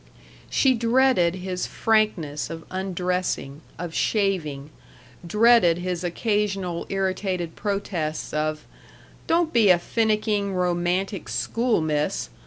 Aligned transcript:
She 0.49 0.73
dreaded 0.73 1.35
his 1.35 1.67
frankness 1.67 2.49
of 2.49 2.63
undressing, 2.71 3.61
of 3.77 3.93
shaving; 3.93 4.71
dreaded 5.27 5.77
his 5.77 6.03
occasional 6.03 6.87
irritated 6.89 7.55
protests 7.55 8.33
of 8.33 8.65
"Don't 9.27 9.53
be 9.53 9.69
a 9.69 9.77
finicking, 9.77 10.55
romantic 10.55 11.29
school 11.29 11.81
miss. 11.81 12.29